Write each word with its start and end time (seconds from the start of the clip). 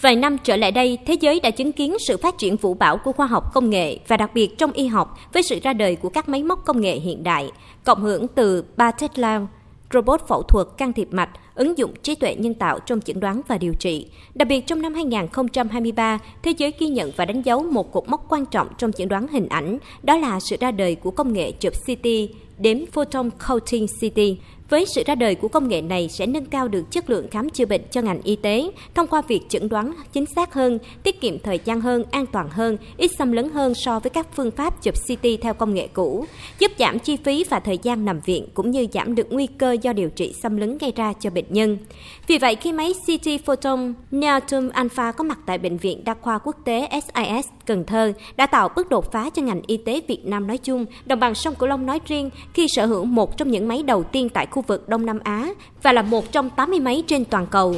Vài 0.00 0.16
năm 0.16 0.36
trở 0.44 0.56
lại 0.56 0.72
đây, 0.72 0.98
thế 1.06 1.14
giới 1.20 1.40
đã 1.40 1.50
chứng 1.50 1.72
kiến 1.72 1.96
sự 1.98 2.16
phát 2.16 2.38
triển 2.38 2.56
vũ 2.56 2.74
bão 2.74 2.96
của 2.96 3.12
khoa 3.12 3.26
học 3.26 3.54
công 3.54 3.70
nghệ 3.70 3.98
và 4.08 4.16
đặc 4.16 4.30
biệt 4.34 4.58
trong 4.58 4.72
y 4.72 4.86
học 4.86 5.18
với 5.32 5.42
sự 5.42 5.58
ra 5.62 5.72
đời 5.72 5.96
của 5.96 6.08
các 6.08 6.28
máy 6.28 6.42
móc 6.42 6.64
công 6.64 6.80
nghệ 6.80 6.98
hiện 6.98 7.22
đại, 7.22 7.50
cộng 7.84 8.02
hưởng 8.02 8.28
từ 8.28 8.64
ba 8.76 8.90
Tesla, 8.90 9.46
robot 9.92 10.28
phẫu 10.28 10.42
thuật 10.42 10.66
can 10.76 10.92
thiệp 10.92 11.08
mạch, 11.10 11.30
ứng 11.58 11.78
dụng 11.78 11.92
trí 12.02 12.14
tuệ 12.14 12.34
nhân 12.34 12.54
tạo 12.54 12.78
trong 12.78 13.00
chẩn 13.00 13.20
đoán 13.20 13.40
và 13.48 13.58
điều 13.58 13.74
trị. 13.74 14.06
Đặc 14.34 14.48
biệt 14.48 14.66
trong 14.66 14.82
năm 14.82 14.94
2023, 14.94 16.18
thế 16.42 16.52
giới 16.58 16.72
ghi 16.78 16.88
nhận 16.88 17.10
và 17.16 17.24
đánh 17.24 17.42
dấu 17.42 17.62
một 17.62 17.92
cột 17.92 18.08
mốc 18.08 18.26
quan 18.28 18.46
trọng 18.46 18.68
trong 18.78 18.92
chẩn 18.92 19.08
đoán 19.08 19.28
hình 19.28 19.48
ảnh, 19.48 19.78
đó 20.02 20.16
là 20.16 20.40
sự 20.40 20.56
ra 20.60 20.70
đời 20.70 20.94
của 20.94 21.10
công 21.10 21.32
nghệ 21.32 21.52
chụp 21.52 21.72
CT 21.86 22.08
đếm 22.58 22.86
Photon 22.86 23.30
Counting 23.48 23.86
CT. 23.86 24.20
Với 24.70 24.86
sự 24.94 25.02
ra 25.06 25.14
đời 25.14 25.34
của 25.34 25.48
công 25.48 25.68
nghệ 25.68 25.82
này 25.82 26.08
sẽ 26.08 26.26
nâng 26.26 26.44
cao 26.44 26.68
được 26.68 26.90
chất 26.90 27.10
lượng 27.10 27.28
khám 27.30 27.50
chữa 27.50 27.66
bệnh 27.66 27.80
cho 27.90 28.00
ngành 28.00 28.22
y 28.22 28.36
tế 28.36 28.70
thông 28.94 29.06
qua 29.06 29.22
việc 29.28 29.40
chẩn 29.48 29.68
đoán 29.68 29.92
chính 30.12 30.24
xác 30.36 30.54
hơn, 30.54 30.78
tiết 31.02 31.20
kiệm 31.20 31.38
thời 31.38 31.60
gian 31.64 31.80
hơn, 31.80 32.04
an 32.10 32.26
toàn 32.26 32.48
hơn, 32.50 32.76
ít 32.96 33.10
xâm 33.18 33.32
lấn 33.32 33.50
hơn 33.50 33.74
so 33.74 34.00
với 34.00 34.10
các 34.10 34.26
phương 34.36 34.50
pháp 34.50 34.82
chụp 34.82 34.94
CT 34.94 35.26
theo 35.42 35.54
công 35.54 35.74
nghệ 35.74 35.88
cũ, 35.92 36.24
giúp 36.58 36.72
giảm 36.78 36.98
chi 36.98 37.16
phí 37.16 37.44
và 37.50 37.60
thời 37.60 37.78
gian 37.82 38.04
nằm 38.04 38.20
viện 38.20 38.46
cũng 38.54 38.70
như 38.70 38.86
giảm 38.92 39.14
được 39.14 39.26
nguy 39.30 39.46
cơ 39.46 39.76
do 39.82 39.92
điều 39.92 40.10
trị 40.10 40.34
xâm 40.42 40.56
lấn 40.56 40.78
gây 40.78 40.92
ra 40.96 41.12
cho 41.12 41.30
bệnh 41.30 41.47
nhân. 41.52 41.78
Vì 42.26 42.38
vậy, 42.38 42.54
khi 42.54 42.72
máy 42.72 42.92
CT 43.06 43.44
Photon 43.46 43.94
Neotum 44.10 44.68
Alpha 44.68 45.12
có 45.12 45.24
mặt 45.24 45.38
tại 45.46 45.58
Bệnh 45.58 45.76
viện 45.76 46.04
Đa 46.04 46.14
khoa 46.20 46.38
Quốc 46.38 46.56
tế 46.64 46.88
SIS 46.92 47.46
Cần 47.66 47.84
Thơ 47.84 48.12
đã 48.36 48.46
tạo 48.46 48.68
bước 48.76 48.88
đột 48.88 49.12
phá 49.12 49.30
cho 49.30 49.42
ngành 49.42 49.62
y 49.66 49.76
tế 49.76 50.00
Việt 50.08 50.26
Nam 50.26 50.46
nói 50.46 50.58
chung, 50.58 50.86
đồng 51.06 51.20
bằng 51.20 51.34
sông 51.34 51.54
Cửu 51.54 51.68
Long 51.68 51.86
nói 51.86 52.00
riêng 52.06 52.30
khi 52.54 52.66
sở 52.68 52.86
hữu 52.86 53.04
một 53.04 53.36
trong 53.36 53.50
những 53.50 53.68
máy 53.68 53.82
đầu 53.82 54.02
tiên 54.02 54.28
tại 54.28 54.46
khu 54.46 54.62
vực 54.62 54.88
Đông 54.88 55.06
Nam 55.06 55.18
Á 55.24 55.48
và 55.82 55.92
là 55.92 56.02
một 56.02 56.32
trong 56.32 56.50
80 56.50 56.80
máy 56.80 57.04
trên 57.06 57.24
toàn 57.24 57.46
cầu. 57.46 57.74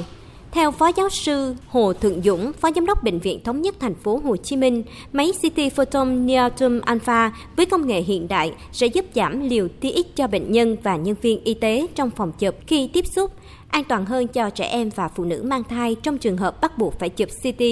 Theo 0.53 0.71
Phó 0.71 0.91
Giáo 0.97 1.09
sư 1.09 1.55
Hồ 1.69 1.93
Thượng 1.93 2.23
Dũng, 2.23 2.53
Phó 2.53 2.71
Giám 2.75 2.87
đốc 2.87 3.05
Bệnh 3.05 3.19
viện 3.19 3.45
Thống 3.45 3.63
nhất 3.63 3.75
Thành 3.81 3.95
phố 3.95 4.21
Hồ 4.25 4.37
Chí 4.37 4.57
Minh, 4.57 4.83
máy 5.13 5.33
CT 5.43 5.77
Photon 5.77 6.27
Neotum 6.27 6.81
Alpha 6.81 7.33
với 7.57 7.67
công 7.67 7.87
nghệ 7.87 8.01
hiện 8.01 8.29
đại 8.29 8.53
sẽ 8.73 8.87
giúp 8.87 9.05
giảm 9.15 9.49
liều 9.49 9.69
TX 9.69 10.17
cho 10.17 10.27
bệnh 10.27 10.53
nhân 10.53 10.77
và 10.83 10.97
nhân 10.97 11.15
viên 11.23 11.45
y 11.45 11.55
tế 11.55 11.87
trong 11.95 12.11
phòng 12.11 12.33
chụp 12.39 12.55
khi 12.67 12.91
tiếp 12.93 13.05
xúc, 13.17 13.33
an 13.69 13.85
toàn 13.85 14.07
hơn 14.07 14.27
cho 14.27 14.51
trẻ 14.51 14.65
em 14.65 14.91
và 14.95 15.09
phụ 15.09 15.25
nữ 15.25 15.43
mang 15.43 15.65
thai 15.65 15.97
trong 16.03 16.19
trường 16.19 16.37
hợp 16.37 16.61
bắt 16.61 16.79
buộc 16.79 16.99
phải 16.99 17.09
chụp 17.09 17.29
CT, 17.43 17.63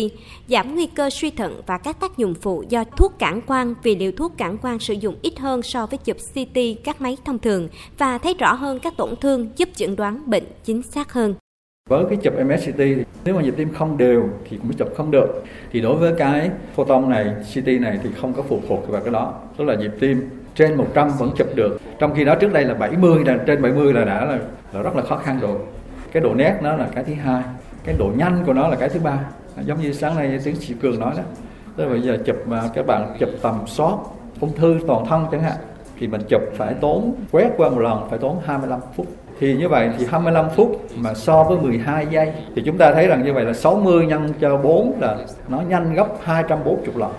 giảm 0.49 0.75
nguy 0.75 0.87
cơ 0.87 1.11
suy 1.11 1.31
thận 1.31 1.63
và 1.67 1.79
các 1.79 2.01
tác 2.01 2.19
dụng 2.19 2.35
phụ 2.35 2.65
do 2.69 2.85
thuốc 2.85 3.19
cản 3.19 3.41
quang 3.41 3.75
vì 3.83 3.97
liều 3.97 4.13
thuốc 4.13 4.33
cản 4.37 4.59
quang 4.59 4.79
sử 4.79 4.95
dụng 4.95 5.17
ít 5.23 5.39
hơn 5.39 5.63
so 5.63 5.87
với 5.87 5.99
chụp 5.99 6.17
CT 6.35 6.61
các 6.85 7.01
máy 7.01 7.17
thông 7.25 7.39
thường 7.39 7.69
và 7.99 8.19
thấy 8.19 8.35
rõ 8.35 8.53
hơn 8.53 8.79
các 8.79 8.97
tổn 8.97 9.17
thương 9.21 9.49
giúp 9.57 9.69
chẩn 9.77 9.97
đoán 9.97 10.23
bệnh 10.27 10.45
chính 10.65 10.83
xác 10.83 11.13
hơn. 11.13 11.35
Với 11.89 12.05
cái 12.11 12.19
chụp 12.23 12.35
MSCT 12.45 12.81
nếu 13.25 13.35
mà 13.35 13.43
nhịp 13.43 13.55
tim 13.57 13.73
không 13.75 13.97
đều 13.97 14.29
thì 14.49 14.57
cũng 14.57 14.73
chụp 14.73 14.89
không 14.97 15.11
được. 15.11 15.45
Thì 15.73 15.81
đối 15.81 15.97
với 15.97 16.13
cái 16.19 16.51
photon 16.75 17.11
này, 17.11 17.35
CT 17.55 17.67
này 17.67 17.99
thì 18.03 18.11
không 18.21 18.33
có 18.33 18.43
phụ 18.43 18.61
thuộc 18.69 18.89
vào 18.89 19.01
cái 19.01 19.13
đó. 19.13 19.35
Tức 19.57 19.65
là 19.65 19.75
nhịp 19.75 19.91
tim 20.01 20.31
trên 20.55 20.75
100 20.75 21.11
vẫn 21.19 21.31
chụp 21.37 21.47
được. 21.55 21.81
Trong 21.99 22.15
khi 22.15 22.25
đó 22.25 22.35
trước 22.35 22.53
đây 22.53 22.65
là 22.65 22.75
70 22.75 23.25
là 23.25 23.39
trên 23.47 23.63
70 23.63 23.93
là 23.93 24.05
đã 24.05 24.25
là, 24.25 24.39
là 24.73 24.83
rất 24.83 24.97
là 24.97 25.03
khó 25.03 25.17
khăn 25.17 25.39
rồi. 25.41 25.59
Cái 26.13 26.23
độ 26.23 26.35
nét 26.35 26.59
nó 26.63 26.77
là 26.77 26.89
cái 26.95 27.05
thứ 27.05 27.15
hai, 27.15 27.43
cái 27.85 27.95
độ 27.99 28.11
nhanh 28.17 28.43
của 28.47 28.53
nó 28.53 28.69
là 28.69 28.77
cái 28.77 28.89
thứ 28.89 29.01
ba. 29.01 29.19
À, 29.57 29.63
giống 29.63 29.81
như 29.81 29.93
sáng 29.93 30.17
nay 30.17 30.39
tiến 30.45 30.57
sĩ 30.57 30.75
Cường 30.83 31.01
nói 31.01 31.15
đó. 31.17 31.23
Tức 31.77 31.85
là 31.85 31.91
bây 31.91 32.03
giờ 32.03 32.19
chụp 32.25 32.37
mà 32.47 32.63
các 32.75 32.87
bạn 32.87 33.17
chụp 33.19 33.29
tầm 33.43 33.55
soát 33.67 33.95
ung 34.41 34.53
thư 34.57 34.79
toàn 34.87 35.07
thân 35.07 35.27
chẳng 35.33 35.43
hạn 35.43 35.57
thì 35.99 36.07
mình 36.07 36.21
chụp 36.29 36.43
phải 36.57 36.75
tốn 36.75 37.15
quét 37.33 37.51
qua 37.57 37.71
một 37.71 37.81
lần 37.81 38.07
phải 38.11 38.19
tốn 38.19 38.41
25 38.45 38.81
phút 38.97 39.07
thì 39.41 39.55
như 39.55 39.69
vậy 39.69 39.91
thì 39.99 40.07
25 40.11 40.51
phút 40.57 40.87
mà 40.97 41.15
so 41.15 41.45
với 41.45 41.59
12 41.59 42.07
giây 42.11 42.33
thì 42.57 42.63
chúng 42.67 42.79
ta 42.79 42.93
thấy 42.93 43.07
rằng 43.07 43.25
như 43.25 43.33
vậy 43.33 43.45
là 43.45 43.53
60 43.53 44.07
nhân 44.07 44.33
cho 44.41 44.57
4 44.57 44.99
là 45.01 45.19
nó 45.49 45.61
nhanh 45.61 45.95
gấp 45.95 46.09
240 46.23 46.95
lần. 46.97 47.13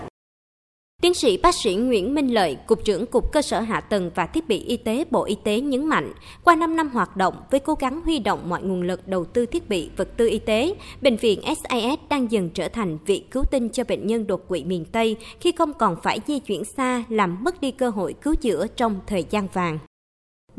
Tiến 1.02 1.14
sĩ 1.14 1.38
bác 1.38 1.56
sĩ 1.56 1.76
Nguyễn 1.76 2.16
Minh 2.16 2.34
Lợi, 2.34 2.58
Cục 2.68 2.86
trưởng 2.86 3.06
Cục 3.06 3.32
Cơ 3.32 3.42
sở 3.42 3.60
Hạ 3.60 3.82
tầng 3.82 4.12
và 4.16 4.26
Thiết 4.26 4.48
bị 4.48 4.60
Y 4.60 4.78
tế 4.78 5.06
Bộ 5.12 5.24
Y 5.24 5.38
tế 5.44 5.60
nhấn 5.60 5.86
mạnh, 5.86 6.14
qua 6.44 6.56
5 6.56 6.76
năm 6.76 6.90
hoạt 6.90 7.18
động 7.18 7.34
với 7.52 7.60
cố 7.60 7.74
gắng 7.74 8.02
huy 8.02 8.20
động 8.20 8.50
mọi 8.50 8.64
nguồn 8.64 8.82
lực 8.82 9.08
đầu 9.08 9.26
tư 9.26 9.46
thiết 9.46 9.70
bị, 9.70 9.90
vật 9.98 10.18
tư 10.18 10.28
y 10.28 10.40
tế, 10.40 10.74
Bệnh 11.02 11.16
viện 11.16 11.42
SIS 11.46 12.00
đang 12.10 12.32
dần 12.32 12.50
trở 12.50 12.68
thành 12.68 12.98
vị 13.06 13.24
cứu 13.32 13.44
tinh 13.52 13.70
cho 13.70 13.84
bệnh 13.84 14.08
nhân 14.08 14.28
đột 14.28 14.48
quỵ 14.48 14.64
miền 14.64 14.86
Tây 14.86 15.16
khi 15.40 15.52
không 15.52 15.74
còn 15.74 15.96
phải 16.04 16.20
di 16.28 16.40
chuyển 16.40 16.64
xa 16.66 17.04
làm 17.10 17.44
mất 17.44 17.62
đi 17.62 17.72
cơ 17.72 17.90
hội 17.90 18.14
cứu 18.22 18.36
chữa 18.36 18.68
trong 18.68 19.00
thời 19.08 19.26
gian 19.30 19.48
vàng 19.54 19.80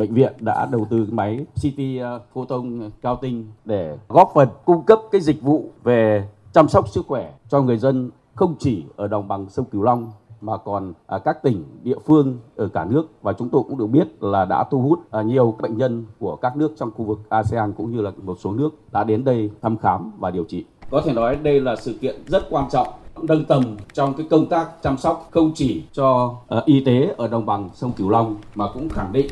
bệnh 0.00 0.14
viện 0.14 0.32
đã 0.40 0.68
đầu 0.72 0.86
tư 0.90 1.06
máy 1.10 1.46
CT 1.54 1.78
ờ, 2.00 2.20
photon 2.34 2.90
cao 3.02 3.18
tinh 3.22 3.46
để 3.64 3.98
góp 4.08 4.30
phần 4.34 4.48
cung 4.64 4.82
cấp 4.82 4.98
cái 5.12 5.20
dịch 5.20 5.42
vụ 5.42 5.70
về 5.82 6.28
chăm 6.52 6.68
sóc 6.68 6.88
sức 6.88 7.06
khỏe 7.06 7.32
cho 7.48 7.62
người 7.62 7.76
dân 7.78 8.10
không 8.34 8.54
chỉ 8.58 8.84
ở 8.96 9.08
đồng 9.08 9.28
bằng 9.28 9.46
sông 9.48 9.64
Cửu 9.64 9.82
Long 9.82 10.12
mà 10.40 10.56
còn 10.56 10.92
các 11.24 11.42
tỉnh, 11.42 11.64
địa 11.82 11.98
phương, 12.06 12.38
ở 12.56 12.68
cả 12.68 12.84
nước 12.84 13.06
và 13.22 13.32
chúng 13.32 13.48
tôi 13.48 13.62
cũng 13.68 13.78
được 13.78 13.86
biết 13.86 14.22
là 14.22 14.44
đã 14.44 14.64
thu 14.70 14.82
hút 14.82 15.00
ờ, 15.10 15.22
nhiều 15.22 15.54
bệnh 15.60 15.76
nhân 15.76 16.04
của 16.18 16.36
các 16.36 16.56
nước 16.56 16.72
trong 16.76 16.90
khu 16.90 17.04
vực 17.04 17.18
ASEAN 17.28 17.72
cũng 17.72 17.90
như 17.90 18.00
là 18.00 18.10
một 18.22 18.38
số 18.40 18.52
nước 18.52 18.70
đã 18.92 19.04
đến 19.04 19.24
đây 19.24 19.50
thăm 19.62 19.78
khám 19.78 20.12
và 20.18 20.30
điều 20.30 20.44
trị. 20.44 20.64
Có 20.90 21.02
thể 21.04 21.12
nói 21.12 21.36
đây 21.36 21.60
là 21.60 21.76
sự 21.76 21.94
kiện 22.00 22.16
rất 22.26 22.46
quan 22.50 22.70
trọng, 22.70 22.88
nâng 23.22 23.44
tầm 23.44 23.76
trong 23.92 24.14
cái 24.14 24.26
công 24.30 24.46
tác 24.46 24.82
chăm 24.82 24.98
sóc 24.98 25.28
không 25.30 25.52
chỉ 25.54 25.82
cho 25.92 26.34
ờ, 26.48 26.62
y 26.66 26.84
tế 26.84 27.14
ở 27.16 27.28
đồng 27.28 27.46
bằng 27.46 27.70
sông 27.74 27.92
Cửu 27.92 28.08
Long 28.08 28.36
mà 28.54 28.66
cũng 28.74 28.88
khẳng 28.88 29.12
định 29.12 29.26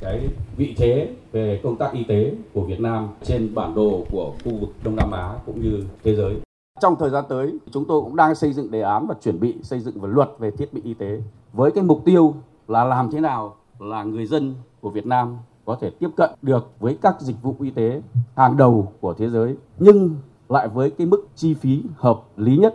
cái 0.00 0.28
vị 0.56 0.74
thế 0.76 1.14
về 1.32 1.60
công 1.62 1.76
tác 1.76 1.92
y 1.92 2.04
tế 2.04 2.32
của 2.54 2.60
Việt 2.60 2.80
Nam 2.80 3.08
trên 3.22 3.54
bản 3.54 3.74
đồ 3.74 4.04
của 4.10 4.34
khu 4.44 4.52
vực 4.60 4.70
Đông 4.84 4.96
Nam 4.96 5.10
Á 5.10 5.34
cũng 5.46 5.62
như 5.62 5.84
thế 6.02 6.14
giới. 6.14 6.36
Trong 6.80 6.96
thời 6.98 7.10
gian 7.10 7.24
tới, 7.28 7.58
chúng 7.70 7.84
tôi 7.84 8.00
cũng 8.00 8.16
đang 8.16 8.34
xây 8.34 8.52
dựng 8.52 8.70
đề 8.70 8.82
án 8.82 9.06
và 9.06 9.14
chuẩn 9.22 9.40
bị 9.40 9.54
xây 9.62 9.80
dựng 9.80 10.00
và 10.00 10.08
luật 10.08 10.28
về 10.38 10.50
thiết 10.50 10.74
bị 10.74 10.80
y 10.84 10.94
tế 10.94 11.20
với 11.52 11.70
cái 11.70 11.84
mục 11.84 12.02
tiêu 12.04 12.34
là 12.68 12.84
làm 12.84 13.10
thế 13.10 13.20
nào 13.20 13.56
là 13.78 14.02
người 14.02 14.26
dân 14.26 14.54
của 14.80 14.90
Việt 14.90 15.06
Nam 15.06 15.38
có 15.64 15.76
thể 15.80 15.90
tiếp 15.90 16.08
cận 16.16 16.30
được 16.42 16.70
với 16.80 16.98
các 17.02 17.20
dịch 17.20 17.42
vụ 17.42 17.54
y 17.60 17.70
tế 17.70 18.02
hàng 18.36 18.56
đầu 18.56 18.92
của 19.00 19.14
thế 19.14 19.28
giới 19.28 19.56
nhưng 19.78 20.16
lại 20.48 20.68
với 20.68 20.90
cái 20.90 21.06
mức 21.06 21.28
chi 21.34 21.54
phí 21.54 21.82
hợp 21.96 22.20
lý 22.36 22.56
nhất 22.56 22.74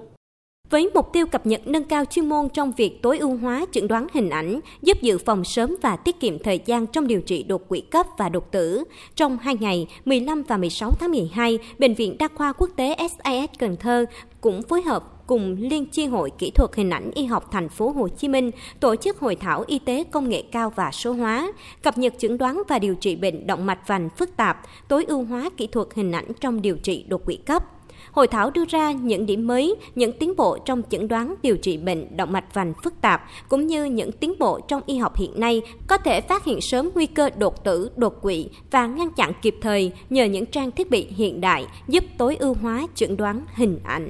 với 0.69 0.89
mục 0.93 1.13
tiêu 1.13 1.25
cập 1.25 1.45
nhật 1.45 1.67
nâng 1.67 1.83
cao 1.83 2.05
chuyên 2.05 2.29
môn 2.29 2.49
trong 2.49 2.71
việc 2.77 3.01
tối 3.01 3.17
ưu 3.17 3.37
hóa 3.37 3.65
chẩn 3.71 3.87
đoán 3.87 4.07
hình 4.13 4.29
ảnh, 4.29 4.59
giúp 4.81 5.01
dự 5.01 5.17
phòng 5.17 5.43
sớm 5.43 5.75
và 5.81 5.95
tiết 5.95 6.19
kiệm 6.19 6.39
thời 6.39 6.59
gian 6.65 6.87
trong 6.87 7.07
điều 7.07 7.21
trị 7.21 7.43
đột 7.43 7.69
quỵ 7.69 7.81
cấp 7.81 8.05
và 8.17 8.29
đột 8.29 8.51
tử. 8.51 8.83
Trong 9.15 9.37
hai 9.37 9.57
ngày 9.59 9.87
15 10.05 10.43
và 10.43 10.57
16 10.57 10.91
tháng 10.91 11.11
12, 11.11 11.59
Bệnh 11.79 11.93
viện 11.93 12.17
Đa 12.19 12.27
khoa 12.35 12.53
Quốc 12.53 12.69
tế 12.75 12.95
SIS 12.99 13.49
Cần 13.59 13.77
Thơ 13.77 14.05
cũng 14.41 14.61
phối 14.61 14.81
hợp 14.81 15.11
cùng 15.27 15.55
Liên 15.59 15.85
chi 15.85 16.05
hội 16.05 16.31
kỹ 16.37 16.51
thuật 16.51 16.75
hình 16.75 16.89
ảnh 16.89 17.11
y 17.15 17.25
học 17.25 17.51
thành 17.51 17.69
phố 17.69 17.89
Hồ 17.89 18.07
Chí 18.07 18.27
Minh 18.27 18.51
tổ 18.79 18.95
chức 18.95 19.19
hội 19.19 19.35
thảo 19.35 19.63
y 19.67 19.79
tế 19.79 20.03
công 20.03 20.29
nghệ 20.29 20.43
cao 20.51 20.73
và 20.75 20.91
số 20.91 21.13
hóa, 21.13 21.51
cập 21.83 21.97
nhật 21.97 22.13
chẩn 22.17 22.37
đoán 22.37 22.63
và 22.67 22.79
điều 22.79 22.95
trị 22.95 23.15
bệnh 23.15 23.47
động 23.47 23.65
mạch 23.65 23.87
vành 23.87 24.09
phức 24.09 24.37
tạp, 24.37 24.61
tối 24.87 25.05
ưu 25.07 25.23
hóa 25.23 25.49
kỹ 25.57 25.67
thuật 25.67 25.87
hình 25.95 26.11
ảnh 26.11 26.31
trong 26.41 26.61
điều 26.61 26.77
trị 26.77 27.05
đột 27.07 27.25
quỵ 27.25 27.35
cấp. 27.35 27.63
Hội 28.11 28.27
thảo 28.27 28.49
đưa 28.49 28.65
ra 28.65 28.91
những 28.91 29.25
điểm 29.25 29.47
mới, 29.47 29.75
những 29.95 30.11
tiến 30.19 30.35
bộ 30.35 30.57
trong 30.57 30.81
chẩn 30.89 31.07
đoán 31.07 31.35
điều 31.41 31.57
trị 31.57 31.77
bệnh 31.77 32.17
động 32.17 32.31
mạch 32.31 32.53
vành 32.53 32.73
phức 32.83 33.01
tạp 33.01 33.23
cũng 33.49 33.67
như 33.67 33.85
những 33.85 34.11
tiến 34.11 34.33
bộ 34.39 34.59
trong 34.59 34.81
y 34.85 34.97
học 34.97 35.17
hiện 35.17 35.39
nay 35.39 35.61
có 35.87 35.97
thể 35.97 36.21
phát 36.21 36.45
hiện 36.45 36.61
sớm 36.61 36.89
nguy 36.95 37.05
cơ 37.05 37.29
đột 37.37 37.63
tử, 37.63 37.91
đột 37.95 38.21
quỵ 38.21 38.49
và 38.71 38.87
ngăn 38.87 39.11
chặn 39.11 39.31
kịp 39.41 39.55
thời 39.61 39.91
nhờ 40.09 40.25
những 40.25 40.45
trang 40.45 40.71
thiết 40.71 40.89
bị 40.89 41.07
hiện 41.09 41.41
đại 41.41 41.67
giúp 41.87 42.03
tối 42.17 42.35
ưu 42.35 42.53
hóa 42.53 42.87
chẩn 42.95 43.17
đoán 43.17 43.45
hình 43.55 43.79
ảnh. 43.83 44.09